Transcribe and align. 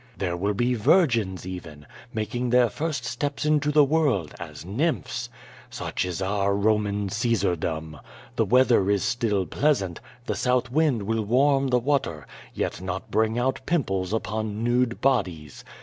There 0.17 0.35
will 0.35 0.55
be 0.55 0.73
virgins 0.73 1.45
even, 1.45 1.85
making 2.11 2.49
their 2.49 2.71
first 2.71 3.05
steps 3.05 3.45
into 3.45 3.69
the 3.71 3.83
world, 3.83 4.33
as 4.39 4.65
nymphs. 4.65 5.29
Such 5.69 6.05
is 6.05 6.23
our 6.23 6.55
Eoman 6.55 7.07
Caesardom. 7.11 7.99
The 8.35 8.45
weather 8.45 8.89
is 8.89 9.03
still 9.03 9.45
pleasant, 9.45 9.99
the 10.25 10.33
south 10.33 10.71
wind 10.71 11.03
will 11.03 11.23
warm 11.23 11.67
the 11.67 11.77
water, 11.77 12.25
yet 12.55 12.81
not 12.81 13.11
bring 13.11 13.37
out 13.37 13.61
pimples 13.67 14.11
upon 14.11 14.63
nude 14.63 15.01
bodies. 15.01 15.63